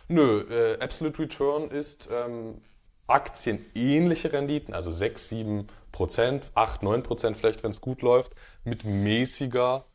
[0.08, 2.62] Nö, äh, Absolute Return ist ähm,
[3.08, 8.84] aktienähnliche Renditen, also 6, 7 Prozent, 8, 9 Prozent vielleicht, wenn es gut läuft, mit
[8.84, 9.86] mäßiger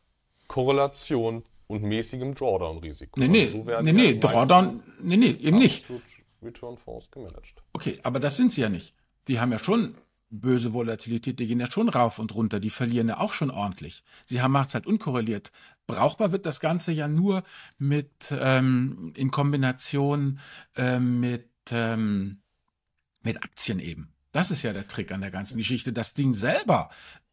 [0.47, 3.19] Korrelation und mäßigem Drawdown-Risiko.
[3.19, 5.85] Nee, nee, so nee, nee, Drawdown, nee, nee, eben nicht.
[6.41, 7.61] Return Fonds gemanagt.
[7.73, 8.95] Okay, aber das sind sie ja nicht.
[9.27, 9.95] Die haben ja schon
[10.29, 14.03] böse Volatilität, die gehen ja schon rauf und runter, die verlieren ja auch schon ordentlich.
[14.25, 15.51] Sie haben macht's halt unkorreliert.
[15.87, 17.43] Brauchbar wird das Ganze ja nur
[17.77, 20.39] mit ähm, in Kombination
[20.75, 22.41] äh, mit ähm,
[23.21, 24.13] mit Aktien eben.
[24.31, 25.91] Das ist ja der Trick an der ganzen Geschichte.
[25.91, 26.89] Das Ding selber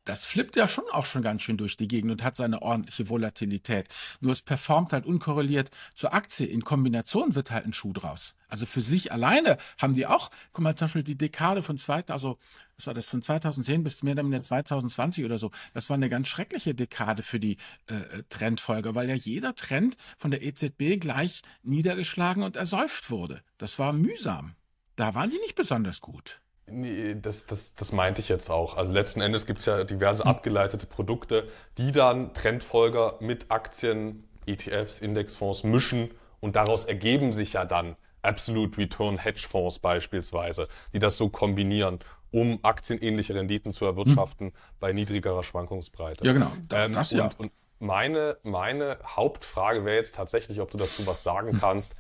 [0.07, 3.09] das flippt ja schon auch schon ganz schön durch die Gegend und hat seine ordentliche
[3.09, 3.89] Volatilität.
[4.21, 6.47] Nur es performt halt unkorreliert zur Aktie.
[6.47, 8.35] In Kombination wird halt ein Schuh draus.
[8.49, 12.13] Also für sich alleine haben die auch, guck mal, zum Beispiel die Dekade von 2000,
[12.13, 12.39] also,
[12.77, 15.51] was war das, von 2010 bis mehr oder weniger 2020 oder so.
[15.75, 17.57] Das war eine ganz schreckliche Dekade für die
[17.89, 23.43] äh, Trendfolger, weil ja jeder Trend von der EZB gleich niedergeschlagen und ersäuft wurde.
[23.59, 24.55] Das war mühsam.
[24.95, 26.41] Da waren die nicht besonders gut.
[26.69, 28.77] Nee, das, das, das meinte ich jetzt auch.
[28.77, 30.31] Also letzten Endes gibt es ja diverse hm.
[30.31, 31.49] abgeleitete Produkte,
[31.79, 38.79] die dann Trendfolger mit Aktien, ETFs, Indexfonds mischen und daraus ergeben sich ja dann Absolute
[38.79, 42.01] Return Hedgefonds beispielsweise, die das so kombinieren,
[42.33, 44.55] um aktienähnliche Renditen zu erwirtschaften hm.
[44.81, 46.27] bei niedrigerer Schwankungsbreite.
[46.27, 46.51] Ja, genau.
[46.73, 47.27] Ähm, das, ja.
[47.27, 51.61] Und, und meine, meine Hauptfrage wäre jetzt tatsächlich, ob du dazu was sagen hm.
[51.61, 51.95] kannst.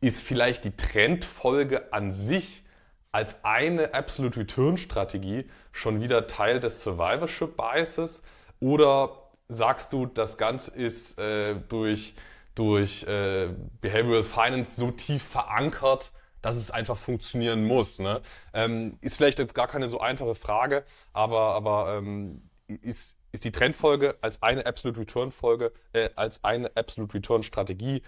[0.00, 2.64] Ist vielleicht die Trendfolge an sich
[3.12, 8.22] als eine Absolute Return Strategie schon wieder Teil des Survivorship Biases?
[8.60, 12.14] Oder sagst du, das Ganze ist äh, durch,
[12.54, 17.98] durch äh, Behavioral Finance so tief verankert, dass es einfach funktionieren muss?
[17.98, 18.20] Ne?
[18.54, 23.52] Ähm, ist vielleicht jetzt gar keine so einfache Frage, aber, aber ähm, ist, ist die
[23.52, 28.02] Trendfolge als eine Absolute Return Folge, äh, als eine Absolute Return Strategie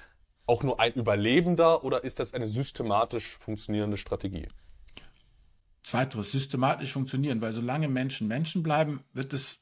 [0.47, 4.49] auch nur ein Überlebender oder ist das eine systematisch funktionierende Strategie?
[5.83, 9.61] Zweiteres, systematisch funktionieren, weil solange Menschen Menschen bleiben, wird es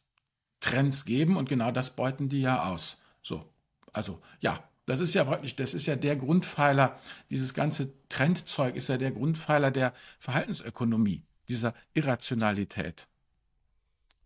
[0.61, 2.99] Trends geben und genau das beuten die ja aus.
[3.23, 3.51] So,
[3.93, 6.99] also ja, das ist ja praktisch, das ist ja der Grundpfeiler,
[7.31, 13.07] dieses ganze Trendzeug ist ja der Grundpfeiler der Verhaltensökonomie, dieser Irrationalität.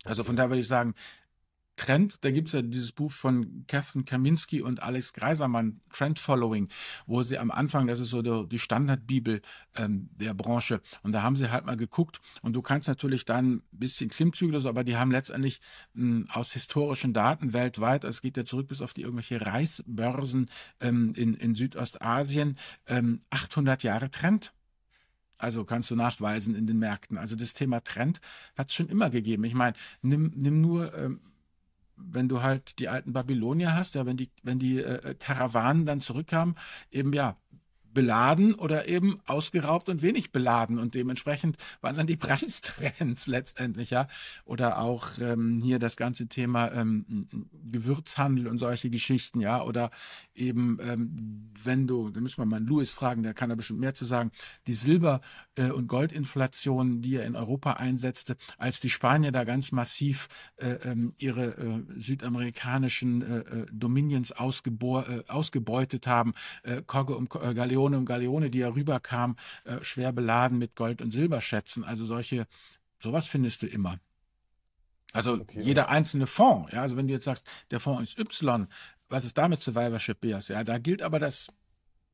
[0.04, 0.94] Also von daher würde ich sagen,
[1.76, 6.68] Trend, da gibt es ja dieses Buch von Catherine Kaminski und Alex Greisermann, Trend Following,
[7.06, 9.42] wo sie am Anfang, das ist so die, Standardbibel
[9.74, 13.56] ähm, der Branche, und da haben sie halt mal geguckt und du kannst natürlich dann
[13.56, 15.60] ein bisschen Klimmzüge, so, aber die haben letztendlich
[15.94, 20.50] mh, hm, aus historischen Daten weltweit, es geht ja zurück bis auf die irgendwelche Reisbörsen
[20.80, 22.56] ähm, in, in Südostasien,
[22.86, 24.52] ähm, 800 Jahre Trend.
[25.36, 27.18] Also kannst du nachweisen in den Märkten.
[27.18, 28.20] Also das Thema Trend
[28.56, 29.44] hat es schon immer gegeben.
[29.44, 31.20] Ich meine, nimm, nimm nur ähm,
[31.96, 35.86] wenn du halt die alten Babylonier hast, ja, wenn die, wenn die äh, äh Karawanen
[35.86, 36.56] dann zurückkamen,
[36.90, 37.36] eben ja,
[37.94, 40.78] beladen oder eben ausgeraubt und wenig beladen.
[40.78, 44.08] Und dementsprechend waren dann die Preistrends letztendlich, ja.
[44.44, 47.28] Oder auch ähm, hier das ganze Thema ähm,
[47.70, 49.62] Gewürzhandel und solche Geschichten, ja.
[49.62, 49.90] Oder
[50.34, 53.94] eben, ähm, wenn du, da müssen wir mal Louis fragen, der kann da bestimmt mehr
[53.94, 54.30] zu sagen,
[54.66, 55.20] die Silber-
[55.56, 60.70] äh, und Goldinflation, die er in Europa einsetzte, als die Spanier da ganz massiv äh,
[60.84, 67.83] ähm, ihre äh, südamerikanischen äh, äh Dominions äh, ausgebeutet haben, äh, Kogge und äh, Galeone
[67.84, 71.84] Galeone und Galeone, die ja rüberkamen, äh, schwer beladen mit Gold- und Silberschätzen.
[71.84, 72.46] Also solche,
[73.00, 73.98] sowas findest du immer.
[75.12, 78.66] Also okay, jeder einzelne Fonds, ja, also wenn du jetzt sagst, der Fonds ist Y,
[79.08, 80.48] was ist damit Survivorship Bias?
[80.48, 81.48] Ja, da gilt aber das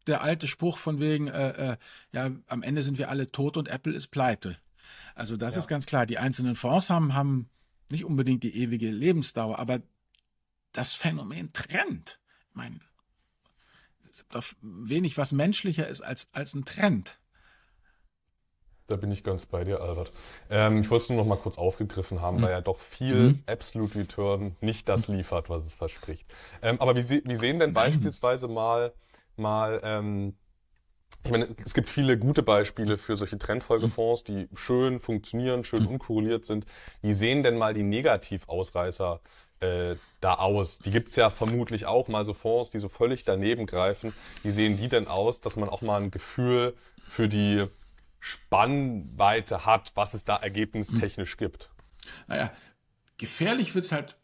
[0.07, 1.77] der alte Spruch von wegen, äh, äh,
[2.13, 4.57] ja, am Ende sind wir alle tot und Apple ist pleite.
[5.15, 5.61] Also das ja.
[5.61, 6.07] ist ganz klar.
[6.07, 7.49] Die einzelnen Fonds haben, haben
[7.91, 9.81] nicht unbedingt die ewige Lebensdauer, aber
[10.73, 12.19] das Phänomen Trend.
[12.49, 12.81] Ich meine,
[14.31, 17.19] doch wenig, was menschlicher ist als, als ein Trend.
[18.91, 20.11] Da bin ich ganz bei dir, Albert.
[20.51, 22.43] Ähm, ich wollte es nur noch mal kurz aufgegriffen haben, mhm.
[22.43, 23.43] weil ja doch viel mhm.
[23.47, 26.27] Absolute Return nicht das liefert, was es verspricht.
[26.61, 28.93] Ähm, aber wie, wie, sehen denn beispielsweise mal,
[29.37, 30.35] mal ähm,
[31.25, 35.91] ich meine, es gibt viele gute Beispiele für solche Trendfolgefonds, die schön funktionieren, schön mhm.
[35.91, 36.67] unkorreliert sind.
[37.03, 39.21] Wie sehen denn mal die Negativausreißer
[39.61, 40.79] äh, da aus?
[40.79, 44.13] Die gibt's ja vermutlich auch mal so Fonds, die so völlig daneben greifen.
[44.43, 46.75] Wie sehen die denn aus, dass man auch mal ein Gefühl
[47.07, 47.67] für die
[48.19, 51.71] Spannweite hat, was es da ergebnistechnisch gibt?
[52.27, 52.53] Naja,
[53.19, 54.17] gefährlich wird's halt,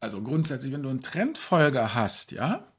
[0.00, 2.72] also grundsätzlich, wenn du einen Trendfolger hast, ja,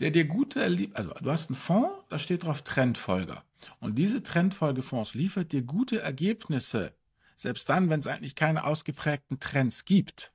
[0.00, 0.62] der dir gute,
[0.94, 3.44] also du hast einen Fonds, da steht drauf Trendfolger.
[3.80, 6.92] Und diese Trendfolgefonds liefert dir gute Ergebnisse,
[7.36, 10.32] selbst dann, wenn es eigentlich keine ausgeprägten Trends gibt.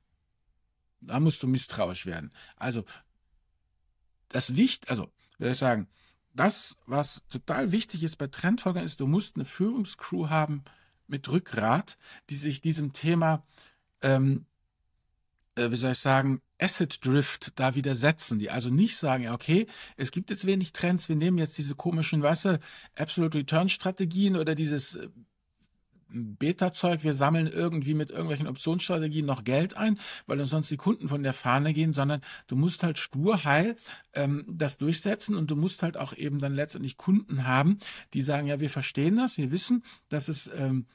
[1.02, 2.32] Da musst du misstrauisch werden.
[2.56, 2.86] Also,
[4.30, 5.88] das Wicht, also, würde ich sagen,
[6.34, 10.64] das, was total wichtig ist bei Trendfolgern, ist, du musst eine Führungscrew haben
[11.08, 11.98] mit Rückgrat,
[12.30, 13.44] die sich diesem Thema,
[14.02, 14.46] ähm,
[15.56, 19.66] äh, wie soll ich sagen, Asset Drift da widersetzen, die also nicht sagen, ja, okay,
[19.96, 22.60] es gibt jetzt wenig Trends, wir nehmen jetzt diese komischen, weißt
[22.96, 25.10] Absolute Return Strategien oder dieses äh,
[26.10, 31.10] Beta-Zeug, wir sammeln irgendwie mit irgendwelchen Optionsstrategien noch Geld ein, weil uns sonst die Kunden
[31.10, 33.78] von der Fahne gehen, sondern du musst halt stur heil
[34.14, 37.80] ähm, das durchsetzen und du musst halt auch eben dann letztendlich Kunden haben,
[38.14, 40.86] die sagen, ja, wir verstehen das, wir wissen, dass es ähm,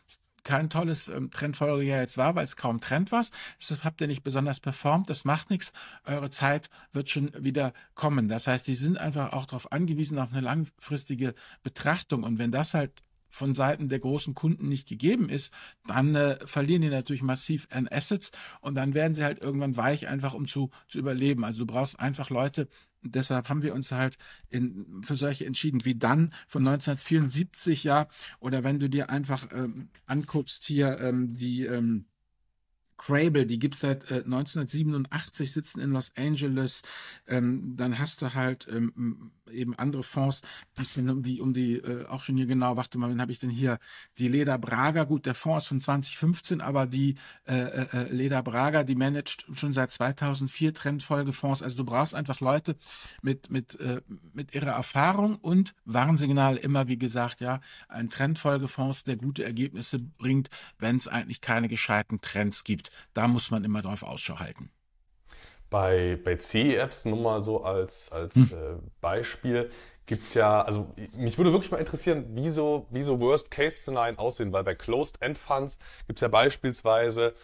[0.45, 3.25] kein tolles ähm, Trendfolgejahr jetzt war, weil es kaum Trend war.
[3.59, 5.09] Deshalb habt ihr nicht besonders performt.
[5.11, 5.73] Das macht nichts.
[6.05, 8.29] Eure Zeit wird schon wieder kommen.
[8.29, 12.23] Das heißt, die sind einfach auch darauf angewiesen, auf eine langfristige Betrachtung.
[12.23, 13.03] Und wenn das halt
[13.35, 15.53] von Seiten der großen Kunden nicht gegeben ist,
[15.87, 20.07] dann äh, verlieren die natürlich massiv an Assets und dann werden sie halt irgendwann weich,
[20.07, 21.45] einfach um zu, zu überleben.
[21.45, 22.69] Also du brauchst einfach Leute,
[23.03, 24.19] deshalb haben wir uns halt
[24.51, 28.07] in, für solche entschieden, wie dann von 1974, ja,
[28.39, 32.07] oder wenn du dir einfach ähm, anguckst hier ähm, die ähm,
[32.97, 36.83] Crable, die gibt es seit äh, 1987, sitzen in Los Angeles.
[37.27, 40.43] Ähm, dann hast du halt ähm, eben andere Fonds,
[40.79, 43.33] die sind um die, um die, äh, auch schon hier genau, warte mal, wen habe
[43.33, 43.79] ich denn hier?
[44.19, 48.43] Die Leda Braga, gut, der Fonds ist von 2015, aber die äh, äh, äh, Leda
[48.43, 51.63] Braga, die managt schon seit 2004 Trendfolgefonds.
[51.63, 52.77] Also du brauchst einfach Leute
[53.23, 54.01] mit, mit, äh,
[54.33, 60.49] mit ihrer Erfahrung und Warnsignal immer, wie gesagt, ja, ein Trendfolgefonds, der gute Ergebnisse bringt,
[60.79, 62.84] wenn es eigentlich keine gescheiten Trends gibt.
[63.13, 64.71] Da muss man immer drauf Ausschau halten.
[65.71, 68.51] Bei, bei CEFs, nur mal so als, als hm.
[68.53, 69.71] äh, Beispiel,
[70.07, 74.53] gibt es ja, also mich würde wirklich mal interessieren, wie so, wie so Worst-Case-Szenarien aussehen,
[74.53, 77.35] weil bei Closed-End-Funds gibt es ja beispielsweise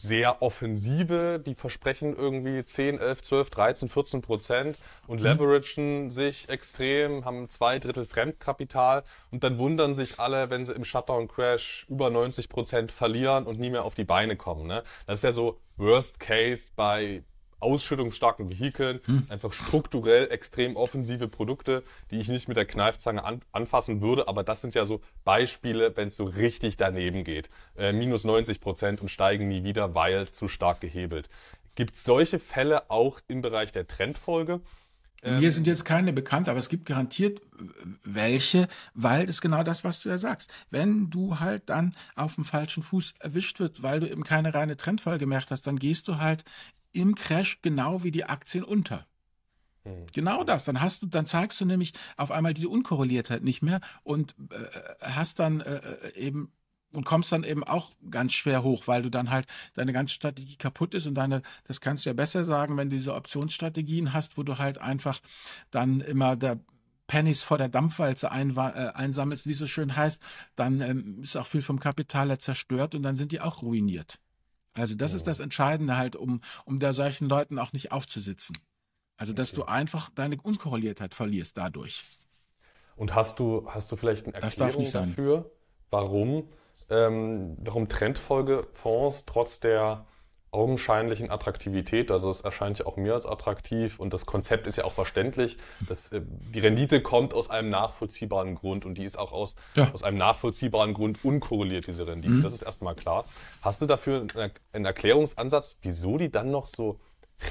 [0.00, 5.26] sehr offensive, die versprechen irgendwie 10, 11, 12, 13, 14 Prozent und mhm.
[5.26, 10.86] leveragen sich extrem, haben zwei Drittel Fremdkapital und dann wundern sich alle, wenn sie im
[10.86, 14.66] Shutdown-Crash über 90 Prozent verlieren und nie mehr auf die Beine kommen.
[14.66, 14.82] Ne?
[15.06, 17.22] Das ist ja so Worst Case bei
[17.60, 19.24] ausschüttungsstarken Vehikeln, hm.
[19.28, 24.28] einfach strukturell extrem offensive Produkte, die ich nicht mit der Kneifzange an, anfassen würde.
[24.28, 27.50] Aber das sind ja so Beispiele, wenn es so richtig daneben geht.
[27.76, 31.28] Äh, minus 90 Prozent und steigen nie wieder, weil zu stark gehebelt.
[31.74, 34.60] Gibt es solche Fälle auch im Bereich der Trendfolge?
[35.22, 37.42] Mir ähm, sind jetzt keine bekannt, aber es gibt garantiert
[38.04, 40.50] welche, weil das genau das, was du ja sagst.
[40.70, 44.76] Wenn du halt dann auf dem falschen Fuß erwischt wird, weil du eben keine reine
[44.78, 46.44] Trendfolge gemacht hast, dann gehst du halt
[46.92, 49.06] im Crash genau wie die Aktien unter.
[49.84, 50.06] Hm.
[50.12, 50.64] Genau das.
[50.64, 54.56] Dann hast du, dann zeigst du nämlich auf einmal diese Unkorreliertheit nicht mehr und äh,
[55.00, 56.52] hast dann äh, äh, eben
[56.92, 60.56] und kommst dann eben auch ganz schwer hoch, weil du dann halt deine ganze Strategie
[60.56, 64.36] kaputt ist und deine, das kannst du ja besser sagen, wenn du diese Optionsstrategien hast,
[64.36, 65.20] wo du halt einfach
[65.70, 66.58] dann immer der
[67.06, 70.22] Pennies vor der Dampfwalze ein, äh, einsammelst, wie es so schön heißt,
[70.56, 74.20] dann ähm, ist auch viel vom Kapital zerstört und dann sind die auch ruiniert.
[74.72, 75.16] Also das ja.
[75.16, 78.56] ist das Entscheidende halt, um, um da solchen Leuten auch nicht aufzusitzen.
[79.16, 79.62] Also dass okay.
[79.62, 82.04] du einfach deine Unkorreliertheit verlierst dadurch.
[82.96, 85.50] Und hast du, hast du vielleicht eine Erklärung dafür,
[85.90, 86.48] warum,
[86.88, 90.06] ähm, warum Trendfolgefonds trotz der
[90.52, 92.10] augenscheinlichen Attraktivität.
[92.10, 95.58] Also es erscheint ja auch mir als attraktiv und das Konzept ist ja auch verständlich.
[95.88, 99.90] Das, äh, die Rendite kommt aus einem nachvollziehbaren Grund und die ist auch aus, ja.
[99.92, 102.34] aus einem nachvollziehbaren Grund unkorreliert, diese Rendite.
[102.34, 102.42] Mhm.
[102.42, 103.24] Das ist erstmal klar.
[103.62, 104.26] Hast du dafür
[104.72, 106.98] einen Erklärungsansatz, wieso die dann noch so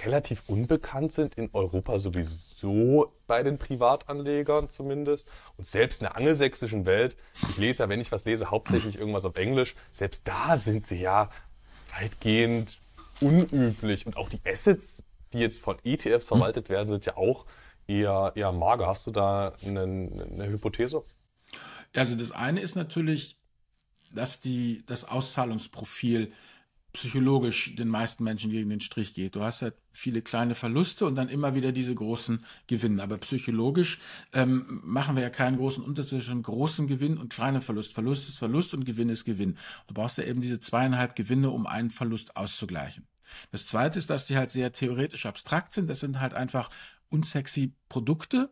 [0.05, 6.85] relativ unbekannt sind in Europa sowieso bei den Privatanlegern zumindest und selbst in der angelsächsischen
[6.85, 7.17] Welt,
[7.49, 11.01] ich lese ja, wenn ich was lese, hauptsächlich irgendwas auf Englisch, selbst da sind sie
[11.01, 11.29] ja
[11.99, 12.79] weitgehend
[13.21, 14.05] unüblich.
[14.05, 15.03] Und auch die Assets,
[15.33, 16.37] die jetzt von ETFs hm.
[16.37, 17.45] verwaltet werden, sind ja auch
[17.87, 18.87] eher, eher mager.
[18.87, 21.03] Hast du da eine, eine Hypothese?
[21.95, 23.37] Also das eine ist natürlich,
[24.13, 26.31] dass die, das Auszahlungsprofil
[26.93, 29.35] psychologisch den meisten Menschen gegen den Strich geht.
[29.35, 33.03] Du hast halt viele kleine Verluste und dann immer wieder diese großen Gewinne.
[33.03, 33.99] Aber psychologisch
[34.33, 37.93] ähm, machen wir ja keinen großen Unterschied zwischen großen Gewinn und kleinem Verlust.
[37.93, 39.57] Verlust ist Verlust und Gewinn ist Gewinn.
[39.87, 43.07] Du brauchst ja eben diese zweieinhalb Gewinne, um einen Verlust auszugleichen.
[43.51, 45.89] Das zweite ist, dass die halt sehr theoretisch abstrakt sind.
[45.89, 46.69] Das sind halt einfach
[47.09, 48.51] unsexy Produkte.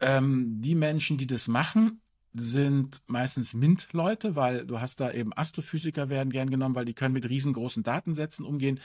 [0.00, 2.00] Ähm, die Menschen, die das machen,
[2.34, 7.14] sind meistens MINT-Leute, weil du hast da eben Astrophysiker werden gern genommen, weil die können
[7.14, 8.80] mit riesengroßen Datensätzen umgehen.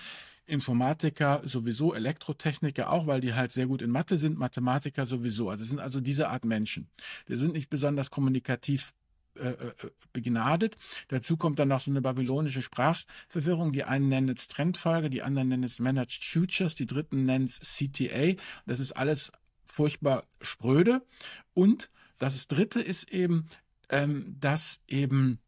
[0.45, 5.49] Informatiker sowieso, Elektrotechniker auch, weil die halt sehr gut in Mathe sind, Mathematiker sowieso.
[5.49, 6.89] Also sind also diese Art Menschen.
[7.27, 8.93] Die sind nicht besonders kommunikativ
[9.35, 9.73] äh, äh,
[10.12, 10.75] begnadet.
[11.07, 13.71] Dazu kommt dann noch so eine babylonische Sprachverwirrung.
[13.71, 17.59] Die einen nennen es Trendfolge, die anderen nennen es Managed Futures, die dritten nennen es
[17.59, 18.33] CTA.
[18.65, 19.31] Das ist alles
[19.63, 21.03] furchtbar spröde.
[21.53, 23.47] Und das dritte ist eben,
[23.89, 25.39] ähm, dass eben,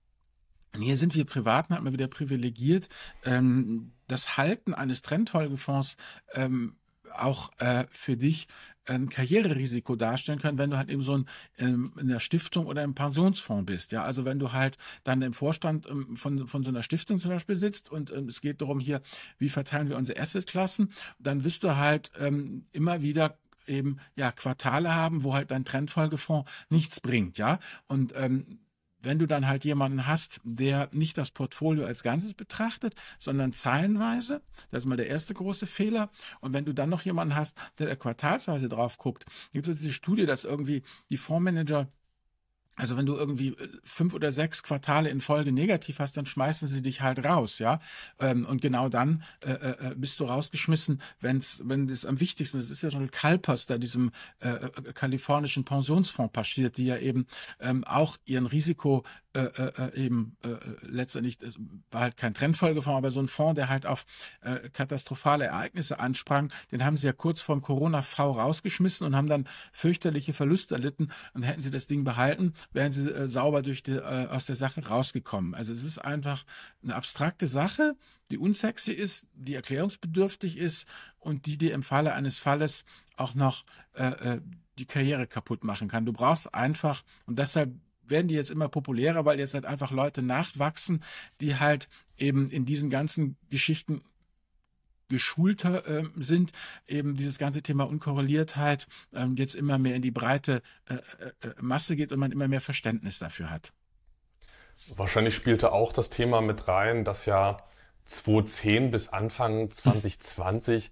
[0.78, 2.90] hier sind wir Privaten, hat man wieder privilegiert,
[3.24, 5.98] ähm, das Halten eines Trendfolgefonds
[6.34, 6.76] ähm,
[7.14, 8.48] auch äh, für dich
[8.86, 11.28] ein Karriererisiko darstellen können, wenn du halt eben so ein,
[11.60, 13.92] ähm, in der Stiftung oder im Pensionsfonds bist.
[13.92, 17.32] Ja, also wenn du halt dann im Vorstand ähm, von, von so einer Stiftung zum
[17.32, 19.02] Beispiel sitzt und ähm, es geht darum hier,
[19.38, 23.38] wie verteilen wir unsere Assetklassen, dann wirst du halt ähm, immer wieder
[23.72, 27.60] eben ja Quartale haben, wo halt dein Trendfolgefonds nichts bringt, ja.
[27.88, 28.60] Und ähm,
[29.04, 34.42] wenn du dann halt jemanden hast, der nicht das Portfolio als Ganzes betrachtet, sondern zeilenweise,
[34.70, 36.12] das ist mal der erste große Fehler.
[36.40, 40.26] Und wenn du dann noch jemanden hast, der quartalsweise drauf guckt, gibt es diese Studie,
[40.26, 41.88] dass irgendwie die Fondsmanager
[42.82, 46.68] also wenn du irgendwie äh, fünf oder sechs Quartale in Folge negativ hast, dann schmeißen
[46.68, 47.80] sie dich halt raus, ja.
[48.20, 52.66] Ähm, und genau dann äh, äh, bist du rausgeschmissen, wenn's, wenn es am wichtigsten ist.
[52.66, 54.12] Es ist ja schon Kalpers, da diesem
[54.96, 57.28] kalifornischen Pensionsfonds passiert, die ja eben
[57.60, 59.04] ähm, auch ihren Risiko
[59.96, 61.38] eben äh, letztendlich
[61.90, 64.06] war halt kein Trendfolgefonds, aber so ein Fonds, der halt auf
[64.74, 70.34] katastrophale Ereignisse ansprang, den haben sie ja kurz vorm Corona-V rausgeschmissen und haben dann fürchterliche
[70.34, 71.12] Verluste erlitten.
[71.34, 74.56] Und hätten sie das Ding behalten, wären sie äh, sauber durch die, äh, aus der
[74.56, 75.56] Sache rausgekommen.
[75.56, 76.46] Also es ist einfach
[76.84, 77.96] eine abstrakte Sache,
[78.30, 80.86] die unsexy ist, die erklärungsbedürftig ist
[81.20, 82.84] und die dir im Falle eines Falles
[83.16, 84.40] auch noch äh,
[84.78, 86.06] die Karriere kaputt machen kann.
[86.06, 90.22] Du brauchst einfach, und deshalb werden die jetzt immer populärer, weil jetzt halt einfach Leute
[90.22, 91.04] nachwachsen,
[91.40, 94.02] die halt eben in diesen ganzen Geschichten
[95.12, 96.52] geschulter äh, sind,
[96.88, 101.54] eben dieses ganze Thema Unkorreliertheit äh, jetzt immer mehr in die breite äh, äh, äh,
[101.62, 103.74] Masse geht und man immer mehr Verständnis dafür hat.
[104.96, 107.58] Wahrscheinlich spielte auch das Thema mit rein, dass ja
[108.06, 110.92] 2010 bis Anfang 2020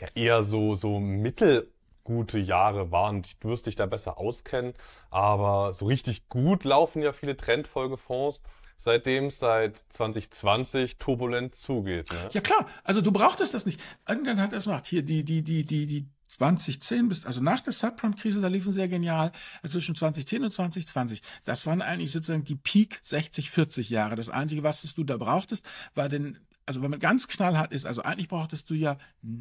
[0.00, 1.72] ja eher so, so mittel
[2.04, 3.22] gute Jahre waren.
[3.38, 4.74] Du wirst dich da besser auskennen,
[5.10, 8.42] aber so richtig gut laufen ja viele Trendfolgefonds
[8.80, 12.10] seitdem es seit 2020 turbulent zugeht.
[12.10, 12.30] Ne?
[12.32, 13.78] Ja klar, also du brauchtest das nicht.
[14.08, 14.86] Irgendwann hat es gemacht.
[14.86, 18.88] Hier die, die, die, die, die 2010 bis, also nach der Subprime-Krise, da liefen sehr
[18.88, 21.20] genial, also zwischen 2010 und 2020.
[21.44, 24.16] Das waren eigentlich sozusagen die Peak 60, 40 Jahre.
[24.16, 28.00] Das Einzige, was du da brauchtest, war den, also wenn man ganz knallhart ist, also
[28.00, 28.96] eigentlich brauchtest du ja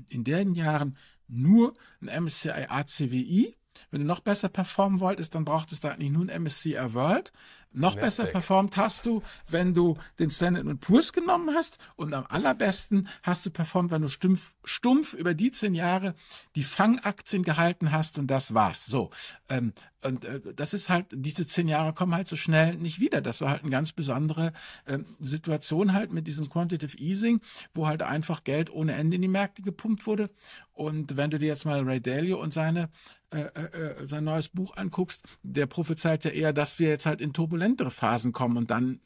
[0.09, 0.97] in den Jahren
[1.29, 3.55] nur ein MSCI ACWI.
[3.91, 7.31] Wenn du noch besser performen wolltest, dann brauchtest du eigentlich nur ein MSCI World.
[7.71, 8.01] Noch Nasdaq.
[8.01, 11.77] besser performt hast du, wenn du den Standard Poor's genommen hast.
[11.95, 16.15] Und am allerbesten hast du performt, wenn du stumpf, stumpf über die zehn Jahre
[16.55, 18.85] die Fangaktien gehalten hast und das war's.
[18.87, 19.11] So.
[19.49, 23.21] Ähm, und äh, das ist halt, diese zehn Jahre kommen halt so schnell nicht wieder.
[23.21, 24.53] Das war halt eine ganz besondere
[24.85, 27.41] äh, Situation halt mit diesem Quantitative Easing,
[27.73, 30.29] wo halt einfach Geld ohne Ende in die Märkte gepumpt wurde.
[30.73, 32.89] Und wenn du dir jetzt mal Ray Dalio und seine,
[33.31, 37.19] äh, äh, äh sein neues Buch anguckst, der prophezeit ja eher, dass wir jetzt halt
[37.19, 38.99] in Turbulenz turbulentere Phasen kommen und dann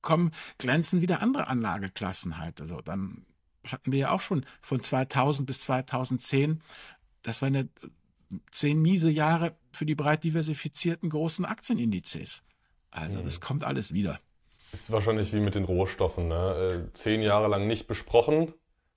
[0.00, 2.60] kommen, glänzen wieder andere Anlageklassen halt.
[2.60, 3.26] Also dann
[3.66, 6.62] hatten wir ja auch schon von 2000 bis 2010,
[7.22, 7.64] das waren ja
[8.50, 12.42] zehn miese Jahre für die breit diversifizierten großen Aktienindizes.
[12.90, 13.44] Also das mhm.
[13.44, 14.18] kommt alles wieder.
[14.72, 16.28] Ist wahrscheinlich wie mit den Rohstoffen.
[16.28, 16.88] Ne?
[16.90, 18.52] Äh, zehn Jahre lang nicht besprochen,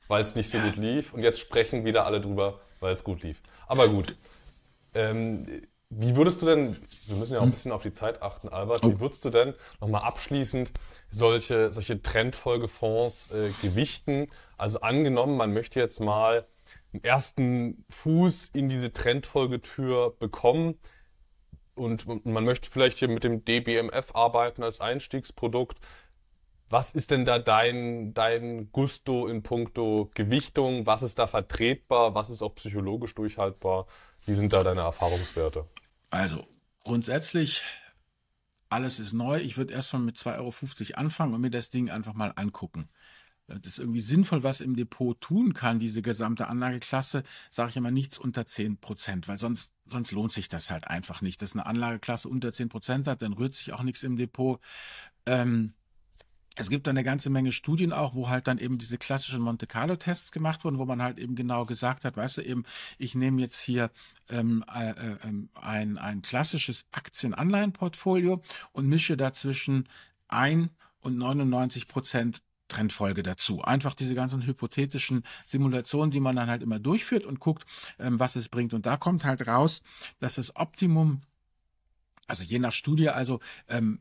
[0.07, 0.65] weil es nicht so ja.
[0.65, 1.13] gut lief.
[1.13, 3.41] Und jetzt sprechen wieder alle drüber, weil es gut lief.
[3.67, 4.15] Aber gut.
[4.93, 5.45] Ähm,
[5.93, 6.77] wie würdest du denn,
[7.08, 7.51] wir müssen ja auch ein hm.
[7.51, 8.99] bisschen auf die Zeit achten, Albert, wie oh.
[9.01, 10.71] würdest du denn nochmal abschließend
[11.10, 14.30] solche, solche Trendfolgefonds äh, gewichten?
[14.58, 16.47] Also angenommen, man möchte jetzt mal
[16.93, 20.80] einen ersten Fuß in diese Trendfolgetür bekommen
[21.75, 25.77] und man möchte vielleicht hier mit dem DBMF arbeiten als Einstiegsprodukt.
[26.69, 30.86] Was ist denn da dein, dein Gusto in puncto Gewichtung?
[30.86, 32.15] Was ist da vertretbar?
[32.15, 33.88] Was ist auch psychologisch durchhaltbar?
[34.25, 35.65] Wie sind da deine Erfahrungswerte?
[36.10, 36.47] Also
[36.84, 37.62] grundsätzlich,
[38.69, 39.39] alles ist neu.
[39.39, 42.89] Ich würde erstmal mit 2,50 Euro anfangen und mir das Ding einfach mal angucken.
[43.47, 47.91] Das ist irgendwie sinnvoll, was im Depot tun kann, diese gesamte Anlageklasse, sage ich immer
[47.91, 51.41] nichts unter 10 Prozent, weil sonst, sonst lohnt sich das halt einfach nicht.
[51.41, 54.62] Dass eine Anlageklasse unter 10 Prozent hat, dann rührt sich auch nichts im Depot.
[55.25, 55.73] Ähm,
[56.55, 59.67] es gibt dann eine ganze Menge Studien auch, wo halt dann eben diese klassischen Monte
[59.67, 62.65] Carlo Tests gemacht wurden, wo man halt eben genau gesagt hat, weißt du eben,
[62.97, 63.89] ich nehme jetzt hier
[64.29, 68.41] ähm, äh, äh, ähm, ein, ein klassisches Aktien-Anleihen-Portfolio
[68.73, 69.87] und mische dazwischen
[70.27, 73.61] ein und 99 Prozent Trendfolge dazu.
[73.61, 77.65] Einfach diese ganzen hypothetischen Simulationen, die man dann halt immer durchführt und guckt,
[77.99, 78.73] ähm, was es bringt.
[78.73, 79.81] Und da kommt halt raus,
[80.19, 81.21] dass das Optimum
[82.31, 83.99] also je nach Studie, also ähm,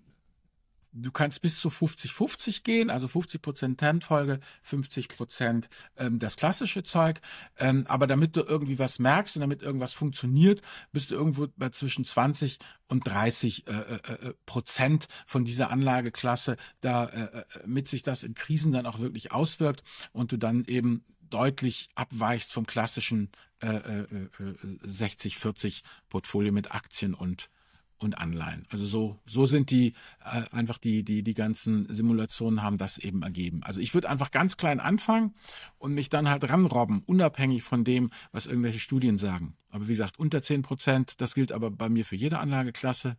[0.93, 6.83] du kannst bis zu 50-50 gehen, also 50 Prozent Trendfolge, 50 Prozent ähm, das klassische
[6.83, 7.21] Zeug.
[7.59, 10.63] Ähm, aber damit du irgendwie was merkst und damit irgendwas funktioniert,
[10.93, 12.59] bist du irgendwo bei zwischen 20
[12.89, 18.23] und 30 äh, äh, äh, Prozent von dieser Anlageklasse, da äh, äh, mit sich das
[18.23, 23.69] in Krisen dann auch wirklich auswirkt und du dann eben deutlich abweichst vom klassischen äh,
[23.69, 24.29] äh,
[24.85, 27.49] 60-40 äh, Portfolio mit Aktien und
[28.01, 28.67] und Anleihen.
[28.71, 29.95] Also so, so sind die
[30.25, 33.63] äh, einfach die, die, die ganzen Simulationen haben das eben ergeben.
[33.63, 35.35] Also ich würde einfach ganz klein anfangen
[35.79, 39.57] und mich dann halt ranrobben, unabhängig von dem, was irgendwelche Studien sagen.
[39.69, 43.17] Aber wie gesagt, unter 10 Prozent, das gilt aber bei mir für jede Anlageklasse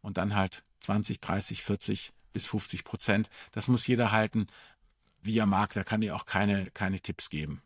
[0.00, 3.28] und dann halt 20, 30, 40 bis 50 Prozent.
[3.52, 4.46] Das muss jeder halten,
[5.22, 5.74] wie er mag.
[5.74, 7.62] Da kann ich auch keine, keine Tipps geben.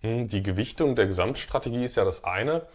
[0.00, 2.66] Hm, die Gewichtung der Gesamtstrategie ist ja das eine.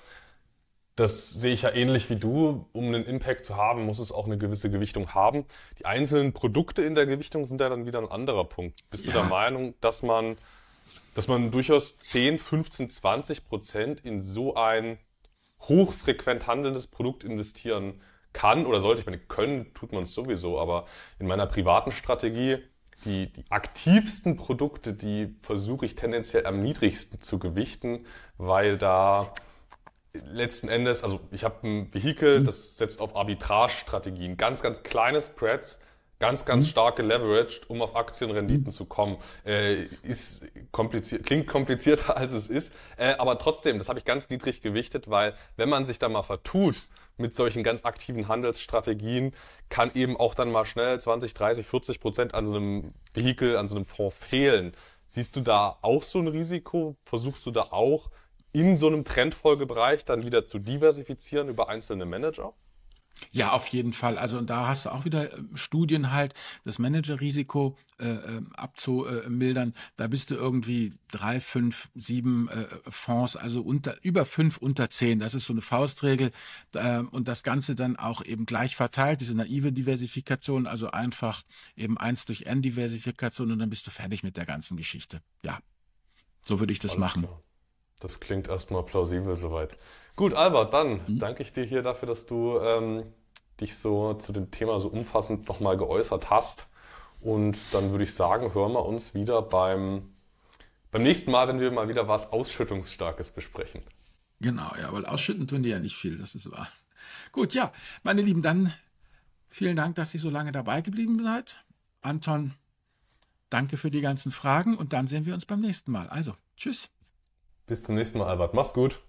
[0.96, 2.68] Das sehe ich ja ähnlich wie du.
[2.74, 5.46] Um einen Impact zu haben, muss es auch eine gewisse Gewichtung haben.
[5.80, 8.90] Die einzelnen Produkte in der Gewichtung sind ja dann wieder ein anderer Punkt.
[8.90, 9.14] Bist ja.
[9.14, 10.38] du der Meinung, dass man,
[11.16, 14.98] dass man durchaus 10, 15, 20 Prozent in so ein
[15.62, 18.02] hochfrequent handelndes Produkt investieren
[18.34, 19.02] kann oder sollte?
[19.02, 20.86] Ich meine, können tut man es sowieso, aber
[21.20, 22.58] in meiner privaten Strategie
[23.06, 28.06] die, die aktivsten Produkte, die versuche ich tendenziell am niedrigsten zu gewichten,
[28.38, 29.34] weil da
[30.14, 32.46] letzten Endes, also ich habe ein Vehikel, mhm.
[32.46, 35.80] das setzt auf Arbitrage-Strategien, ganz, ganz kleine Spreads,
[36.20, 36.70] ganz, ganz mhm.
[36.70, 38.72] stark geleveraged, um auf Aktienrenditen mhm.
[38.72, 39.18] zu kommen.
[39.46, 44.30] Äh, ist kompliziert, klingt komplizierter als es ist, äh, aber trotzdem, das habe ich ganz
[44.30, 46.88] niedrig gewichtet, weil wenn man sich da mal vertut
[47.18, 49.34] mit solchen ganz aktiven Handelsstrategien,
[49.70, 53.68] kann eben auch dann mal schnell 20, 30, 40 Prozent an so einem Vehikel, an
[53.68, 54.74] so einem Fonds fehlen.
[55.10, 56.96] Siehst du da auch so ein Risiko?
[57.04, 58.10] Versuchst du da auch
[58.54, 62.54] in so einem Trendfolgebereich dann wieder zu diversifizieren über einzelne Manager?
[63.32, 64.18] Ja, auf jeden Fall.
[64.18, 66.34] Also da hast du auch wieder äh, Studien halt,
[66.66, 69.74] das Managerrisiko äh, äh, abzumildern.
[69.96, 75.20] Da bist du irgendwie drei, fünf, sieben äh, Fonds, also unter über fünf unter zehn.
[75.20, 76.32] Das ist so eine Faustregel.
[76.74, 81.44] Äh, und das Ganze dann auch eben gleich verteilt, diese naive Diversifikation, also einfach
[81.76, 85.22] eben eins durch N-Diversifikation und dann bist du fertig mit der ganzen Geschichte.
[85.44, 85.60] Ja,
[86.42, 87.24] so würde ich das Alles machen.
[87.24, 87.44] Klar.
[88.02, 89.78] Das klingt erstmal plausibel soweit.
[90.16, 91.20] Gut, Albert, dann mhm.
[91.20, 93.04] danke ich dir hier dafür, dass du ähm,
[93.62, 96.68] dich so zu dem Thema so umfassend nochmal geäußert hast.
[97.22, 100.10] Und dann würde ich sagen, hören wir uns wieder beim,
[100.92, 103.82] beim nächsten Mal, wenn wir mal wieder was Ausschüttungsstarkes besprechen.
[104.42, 106.68] Genau, ja, weil ausschütten tun die ja nicht viel, das ist wahr.
[107.32, 107.72] Gut, ja,
[108.02, 108.74] meine Lieben, dann
[109.48, 111.64] vielen Dank, dass ihr so lange dabei geblieben seid.
[112.02, 112.56] Anton,
[113.52, 116.10] danke für die ganzen Fragen und dann sehen wir uns beim nächsten Mal.
[116.10, 116.90] Also, tschüss.
[117.72, 118.54] Bis zum nächsten Mal, Albert.
[118.54, 119.00] Mach's gut.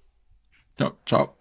[0.78, 1.34] Ja, ciao.